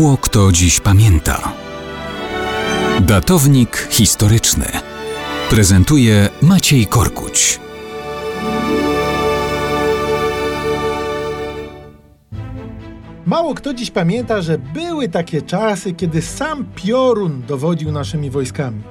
Mało 0.00 0.16
kto 0.16 0.52
dziś 0.52 0.80
pamięta. 0.80 1.52
Datownik 3.00 3.88
historyczny 3.90 4.66
prezentuje 5.50 6.28
Maciej 6.42 6.86
Korkuć. 6.86 7.60
Mało 13.26 13.54
kto 13.54 13.74
dziś 13.74 13.90
pamięta, 13.90 14.42
że 14.42 14.58
były 14.58 15.08
takie 15.08 15.42
czasy, 15.42 15.92
kiedy 15.94 16.22
sam 16.22 16.64
Piorun 16.74 17.42
dowodził 17.48 17.92
naszymi 17.92 18.30
wojskami. 18.30 18.82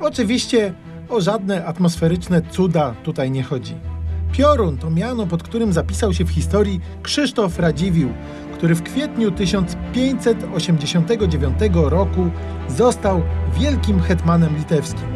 Oczywiście 0.00 0.74
o 1.08 1.20
żadne 1.20 1.64
atmosferyczne 1.64 2.42
cuda 2.50 2.94
tutaj 3.02 3.30
nie 3.30 3.42
chodzi. 3.42 3.91
Piorun 4.32 4.78
to 4.78 4.90
miano, 4.90 5.26
pod 5.26 5.42
którym 5.42 5.72
zapisał 5.72 6.14
się 6.14 6.24
w 6.24 6.30
historii 6.30 6.80
Krzysztof 7.02 7.58
Radziwiłł, 7.58 8.12
który 8.54 8.74
w 8.74 8.82
kwietniu 8.82 9.30
1589 9.30 11.58
roku 11.74 12.30
został 12.68 13.22
wielkim 13.58 14.00
hetmanem 14.00 14.56
litewskim. 14.56 15.08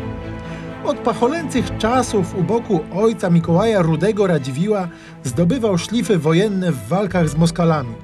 Od 0.85 0.99
pacholęcych 0.99 1.79
czasów 1.79 2.39
u 2.39 2.43
boku 2.43 2.81
ojca 2.95 3.31
Mikołaja 3.31 3.83
Rudego 3.83 4.27
Radziwiła 4.27 4.89
zdobywał 5.25 5.79
szlify 5.79 6.19
wojenne 6.19 6.73
w 6.73 6.89
walkach 6.89 7.29
z 7.29 7.37
Moskalami. 7.37 7.95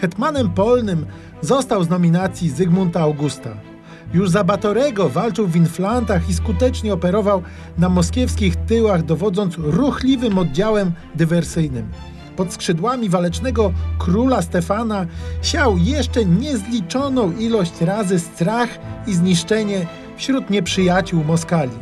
Hetmanem 0.00 0.50
polnym 0.50 1.06
został 1.40 1.84
z 1.84 1.88
nominacji 1.88 2.50
Zygmunta 2.50 3.00
Augusta. 3.00 3.67
Już 4.14 4.30
za 4.30 4.44
Batorego 4.44 5.08
walczył 5.08 5.46
w 5.46 5.56
Inflantach 5.56 6.30
i 6.30 6.34
skutecznie 6.34 6.94
operował 6.94 7.42
na 7.78 7.88
moskiewskich 7.88 8.56
tyłach, 8.56 9.02
dowodząc 9.02 9.54
ruchliwym 9.58 10.38
oddziałem 10.38 10.92
dywersyjnym. 11.14 11.88
Pod 12.36 12.52
skrzydłami 12.52 13.08
walecznego 13.08 13.72
króla 13.98 14.42
Stefana 14.42 15.06
siał 15.42 15.78
jeszcze 15.78 16.24
niezliczoną 16.24 17.32
ilość 17.32 17.80
razy 17.80 18.18
strach 18.18 18.68
i 19.06 19.14
zniszczenie 19.14 19.86
wśród 20.16 20.50
nieprzyjaciół 20.50 21.24
Moskali. 21.24 21.78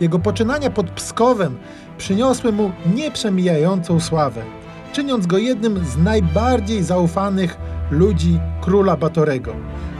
Jego 0.00 0.18
poczynania 0.18 0.70
pod 0.70 0.90
Pskowem 0.90 1.56
przyniosły 1.98 2.52
mu 2.52 2.70
nieprzemijającą 2.94 4.00
sławę, 4.00 4.42
czyniąc 4.92 5.26
go 5.26 5.38
jednym 5.38 5.84
z 5.84 5.96
najbardziej 5.96 6.82
zaufanych 6.82 7.58
ludzi 7.90 8.38
króla 8.60 8.96
Batorego. 8.96 9.52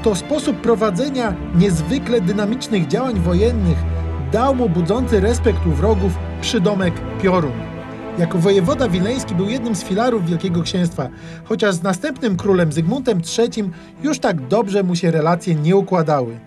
To 0.03 0.15
sposób 0.15 0.57
prowadzenia 0.57 1.35
niezwykle 1.55 2.21
dynamicznych 2.21 2.87
działań 2.87 3.21
wojennych 3.21 3.79
dał 4.33 4.55
mu 4.55 4.69
budzący 4.69 5.21
respekt 5.21 5.67
u 5.67 5.71
wrogów 5.71 6.13
przydomek 6.41 6.95
Piorun. 7.23 7.53
Jako 8.19 8.39
wojewoda 8.39 8.89
wileński 8.89 9.35
był 9.35 9.49
jednym 9.49 9.75
z 9.75 9.85
filarów 9.85 10.27
Wielkiego 10.27 10.63
Księstwa, 10.63 11.09
chociaż 11.45 11.75
z 11.75 11.83
następnym 11.83 12.37
królem 12.37 12.73
Zygmuntem 12.73 13.21
III 13.39 13.71
już 14.03 14.19
tak 14.19 14.49
dobrze 14.49 14.83
mu 14.83 14.97
się 14.97 15.11
relacje 15.11 15.55
nie 15.55 15.77
układały. 15.77 16.39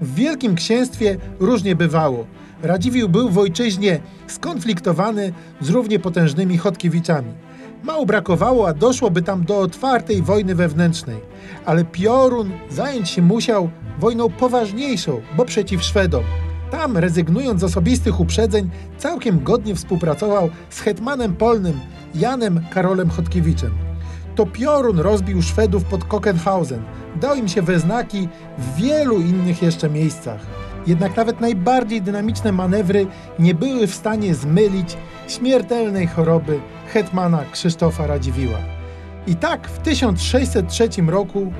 W 0.00 0.14
Wielkim 0.14 0.54
Księstwie 0.54 1.16
różnie 1.40 1.76
bywało. 1.76 2.26
Radziwiłł 2.62 3.08
był 3.08 3.30
w 3.30 3.38
ojczyźnie 3.38 4.00
skonfliktowany 4.26 5.32
z 5.60 5.70
równie 5.70 5.98
potężnymi 5.98 6.58
Chodkiewiczami. 6.58 7.45
Mało 7.82 8.06
brakowało, 8.06 8.68
a 8.68 8.74
doszłoby 8.74 9.22
tam 9.22 9.44
do 9.44 9.58
otwartej 9.58 10.22
wojny 10.22 10.54
wewnętrznej. 10.54 11.16
Ale 11.64 11.84
Piorun 11.84 12.50
zająć 12.70 13.08
się 13.08 13.22
musiał 13.22 13.70
wojną 13.98 14.30
poważniejszą, 14.30 15.20
bo 15.36 15.44
przeciw 15.44 15.82
Szwedom. 15.82 16.24
Tam, 16.70 16.96
rezygnując 16.96 17.60
z 17.60 17.64
osobistych 17.64 18.20
uprzedzeń, 18.20 18.70
całkiem 18.98 19.44
godnie 19.44 19.74
współpracował 19.74 20.50
z 20.70 20.80
hetmanem 20.80 21.36
polnym 21.36 21.80
Janem 22.14 22.60
Karolem 22.70 23.10
Chodkiewiczem. 23.10 23.70
To 24.34 24.46
Piorun 24.46 24.98
rozbił 24.98 25.42
Szwedów 25.42 25.84
pod 25.84 26.04
Kokenhausen, 26.04 26.82
dał 27.20 27.36
im 27.36 27.48
się 27.48 27.62
we 27.62 27.78
znaki 27.78 28.28
w 28.58 28.74
wielu 28.76 29.18
innych 29.20 29.62
jeszcze 29.62 29.90
miejscach. 29.90 30.55
Jednak 30.86 31.16
nawet 31.16 31.40
najbardziej 31.40 32.02
dynamiczne 32.02 32.52
manewry 32.52 33.06
nie 33.38 33.54
były 33.54 33.86
w 33.86 33.94
stanie 33.94 34.34
zmylić 34.34 34.96
śmiertelnej 35.28 36.06
choroby 36.06 36.60
hetmana 36.92 37.44
Krzysztofa 37.52 38.06
Radziwiła. 38.06 38.58
I 39.26 39.36
tak 39.36 39.68
w 39.68 39.78
1603 39.78 40.88
roku, 41.06 41.52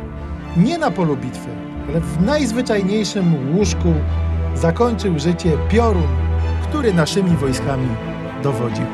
nie 0.56 0.78
na 0.78 0.90
polu 0.90 1.16
bitwy, 1.16 1.48
ale 1.88 2.00
w 2.00 2.22
najzwyczajniejszym 2.22 3.56
łóżku 3.56 3.94
zakończył 4.54 5.18
życie 5.18 5.52
Piorun, 5.68 6.08
który 6.62 6.94
naszymi 6.94 7.30
wojskami 7.30 7.88
dowodził. 8.42 8.86